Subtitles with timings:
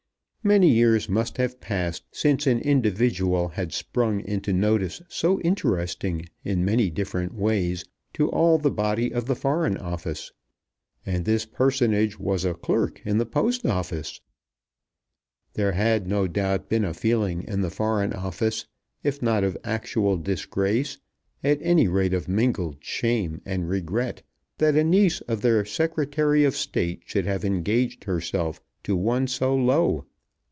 [0.43, 6.65] Many years must have passed since an individual had sprung into notice so interesting in
[6.65, 10.31] many different ways to all the body of the Foreign Office!
[11.05, 14.19] And this personage was a clerk in the Post Office!
[15.53, 18.65] There had no doubt been a feeling in the Foreign Office,
[19.03, 20.97] if not of actual disgrace,
[21.43, 24.23] at any rate of mingled shame and regret,
[24.57, 29.55] that a niece of their Secretary of State should have engaged herself to one so
[29.55, 30.07] low.